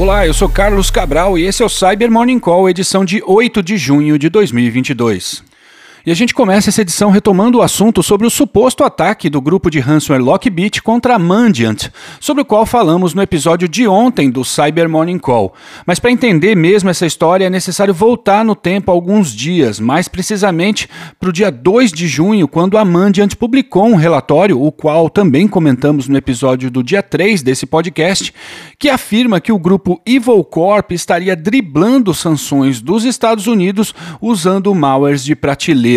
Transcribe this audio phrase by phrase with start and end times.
[0.00, 3.62] Olá, eu sou Carlos Cabral e esse é o Cyber Morning Call, edição de 8
[3.62, 5.49] de junho de 2022.
[6.06, 9.70] E a gente começa essa edição retomando o assunto sobre o suposto ataque do grupo
[9.70, 11.88] de ransomware Lockbit contra a Mandiant,
[12.18, 15.52] sobre o qual falamos no episódio de ontem do Cyber Morning Call.
[15.84, 20.88] Mas para entender mesmo essa história é necessário voltar no tempo alguns dias, mais precisamente
[21.18, 25.46] para o dia 2 de junho, quando a Mandiant publicou um relatório, o qual também
[25.46, 28.32] comentamos no episódio do dia 3 desse podcast,
[28.78, 35.22] que afirma que o grupo Evil Corp estaria driblando sanções dos Estados Unidos usando malwares
[35.22, 35.89] de prateleira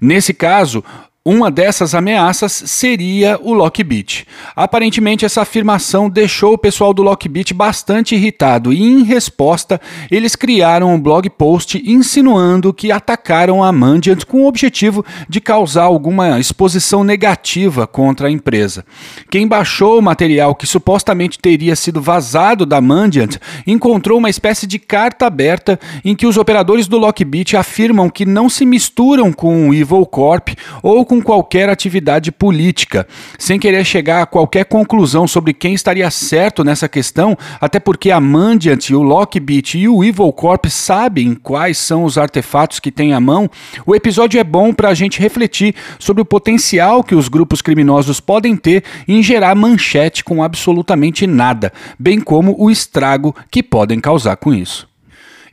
[0.00, 0.84] Nesse caso,
[1.26, 4.26] uma dessas ameaças seria o Lockbit.
[4.54, 10.94] Aparentemente, essa afirmação deixou o pessoal do Lockbit bastante irritado e, em resposta, eles criaram
[10.94, 17.02] um blog post insinuando que atacaram a Mandiant com o objetivo de causar alguma exposição
[17.02, 18.84] negativa contra a empresa.
[19.30, 24.78] Quem baixou o material que supostamente teria sido vazado da Mandiant encontrou uma espécie de
[24.78, 29.74] carta aberta em que os operadores do Lockbit afirmam que não se misturam com o
[29.74, 30.50] Evil Corp
[30.82, 33.06] ou com com qualquer atividade política,
[33.38, 38.20] sem querer chegar a qualquer conclusão sobre quem estaria certo nessa questão, até porque a
[38.20, 43.20] Mandiant, o Lockbit e o Evil Corp sabem quais são os artefatos que têm à
[43.20, 43.48] mão,
[43.86, 48.18] o episódio é bom para a gente refletir sobre o potencial que os grupos criminosos
[48.18, 54.36] podem ter em gerar manchete com absolutamente nada, bem como o estrago que podem causar
[54.36, 54.93] com isso.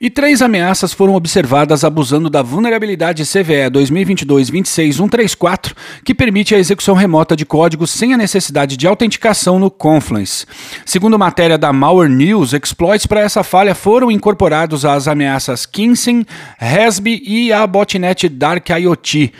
[0.03, 7.35] E três ameaças foram observadas abusando da vulnerabilidade CVE 2022-26134, que permite a execução remota
[7.35, 10.47] de códigos sem a necessidade de autenticação no Confluence.
[10.87, 16.25] Segundo matéria da Malware News, exploits para essa falha foram incorporados às ameaças Kinsen,
[16.57, 19.31] Rasby e a botnet Dark IoT.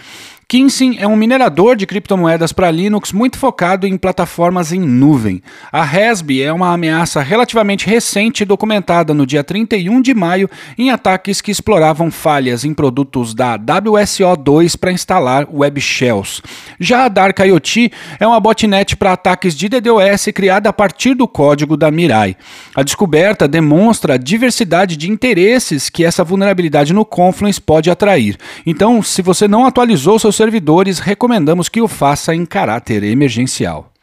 [0.51, 5.41] Kinsin é um minerador de criptomoedas para Linux muito focado em plataformas em nuvem.
[5.71, 11.39] A Rasby é uma ameaça relativamente recente documentada no dia 31 de maio em ataques
[11.39, 16.41] que exploravam falhas em produtos da WSO2 para instalar web shells.
[16.77, 21.29] Já a Dark IoT é uma botnet para ataques de DDoS criada a partir do
[21.29, 22.35] código da Mirai.
[22.75, 28.35] A descoberta demonstra a diversidade de interesses que essa vulnerabilidade no Confluence pode atrair.
[28.65, 33.93] Então, se você não atualizou seu servidores, recomendamos que o faça em caráter emergencial.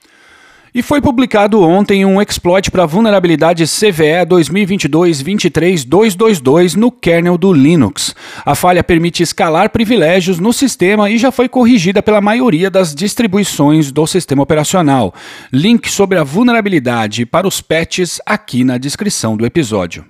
[0.73, 8.15] E foi publicado ontem um exploit para vulnerabilidade CVE 2022-23222 no kernel do Linux.
[8.47, 13.91] A falha permite escalar privilégios no sistema e já foi corrigida pela maioria das distribuições
[13.91, 15.13] do sistema operacional.
[15.53, 20.05] Link sobre a vulnerabilidade para os patches aqui na descrição do episódio.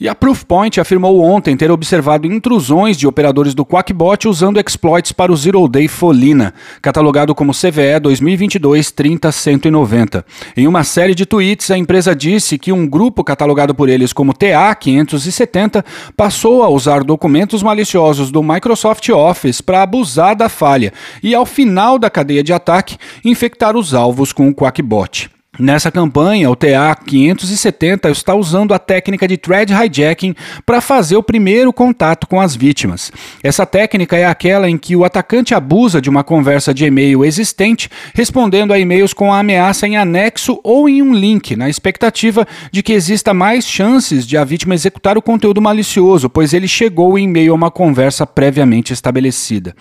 [0.00, 5.32] E a Proofpoint afirmou ontem ter observado intrusões de operadores do Quackbot usando exploits para
[5.32, 10.24] o Zero Day Folina, catalogado como CVE 2022-30190.
[10.56, 14.32] Em uma série de tweets, a empresa disse que um grupo catalogado por eles como
[14.32, 15.84] TA570
[16.16, 21.98] passou a usar documentos maliciosos do Microsoft Office para abusar da falha e, ao final
[21.98, 25.37] da cadeia de ataque, infectar os alvos com o Quackbot.
[25.58, 30.32] Nessa campanha, o TA 570 está usando a técnica de thread hijacking
[30.64, 33.10] para fazer o primeiro contato com as vítimas.
[33.42, 37.90] Essa técnica é aquela em que o atacante abusa de uma conversa de e-mail existente,
[38.14, 42.80] respondendo a e-mails com a ameaça em anexo ou em um link, na expectativa de
[42.80, 47.26] que exista mais chances de a vítima executar o conteúdo malicioso, pois ele chegou em
[47.26, 49.74] meio a uma conversa previamente estabelecida.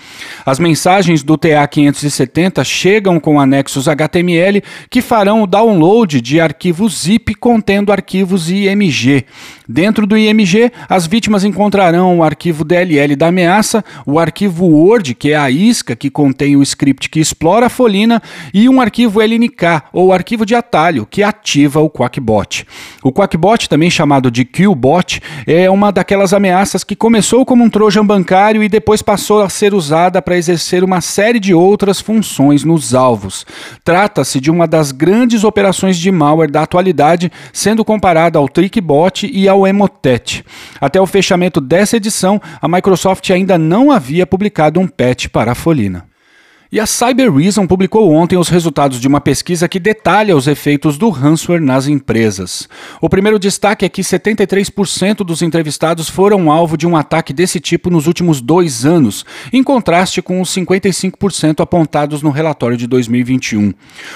[0.43, 5.66] As mensagens do TA 570 chegam com anexos HTML que farão o download
[6.21, 9.25] de arquivos zip contendo arquivos IMG.
[9.67, 15.33] Dentro do IMG, as vítimas encontrarão o arquivo DLL da ameaça, o arquivo Word, que
[15.33, 18.21] é a isca que contém o script que explora a folina,
[18.53, 22.65] e um arquivo LNK, ou arquivo de atalho, que ativa o Quackbot.
[23.03, 28.05] O Quackbot, também chamado de Qbot, é uma daquelas ameaças que começou como um trojan
[28.05, 32.95] bancário e depois passou a ser usada para exercer uma série de outras funções nos
[32.95, 33.45] alvos.
[33.83, 35.43] Trata-se de uma das grandes
[35.97, 40.45] de malware da atualidade, sendo comparada ao TrickBot e ao Emotet.
[40.79, 45.55] Até o fechamento dessa edição, a Microsoft ainda não havia publicado um patch para a
[45.55, 46.05] Folina.
[46.69, 50.97] E a Cyber Reason publicou ontem os resultados de uma pesquisa que detalha os efeitos
[50.97, 52.67] do ransomware nas empresas.
[52.99, 57.89] O primeiro destaque é que 73% dos entrevistados foram alvo de um ataque desse tipo
[57.89, 63.73] nos últimos dois anos, em contraste com os 55% apontados no relatório de 2021.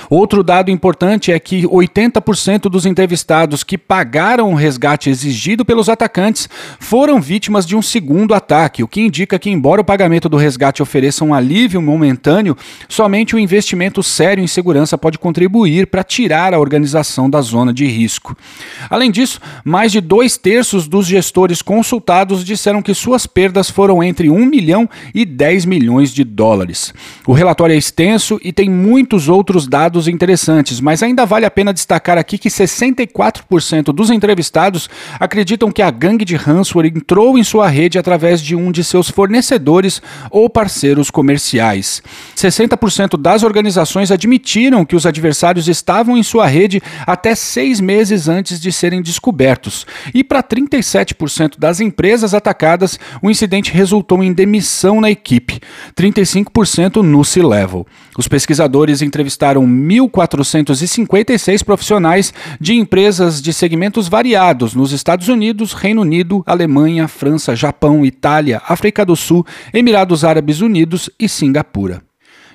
[0.09, 6.49] Outro dado importante é que 80% dos entrevistados que pagaram o resgate exigido pelos atacantes
[6.81, 10.83] foram vítimas de um segundo ataque, o que indica que, embora o pagamento do resgate
[10.83, 12.40] ofereça um alívio momentâneo,
[12.87, 17.85] somente o investimento sério em segurança pode contribuir para tirar a organização da zona de
[17.85, 18.35] risco.
[18.89, 24.29] Além disso, mais de dois terços dos gestores consultados disseram que suas perdas foram entre
[24.29, 26.93] 1 milhão e 10 milhões de dólares.
[27.25, 31.73] O relatório é extenso e tem muitos outros dados interessantes, mas ainda vale a pena
[31.73, 34.89] destacar aqui que 64% dos entrevistados
[35.19, 39.09] acreditam que a gangue de ransomware entrou em sua rede através de um de seus
[39.09, 42.01] fornecedores ou parceiros comerciais.
[42.41, 48.59] 60% das organizações admitiram que os adversários estavam em sua rede até seis meses antes
[48.59, 49.85] de serem descobertos.
[50.13, 55.59] E para 37% das empresas atacadas, o incidente resultou em demissão na equipe,
[55.95, 57.85] 35% no C-Level.
[58.17, 66.43] Os pesquisadores entrevistaram 1.456 profissionais de empresas de segmentos variados nos Estados Unidos, Reino Unido,
[66.45, 72.10] Alemanha, França, Japão, Itália, África do Sul, Emirados Árabes Unidos e Singapura.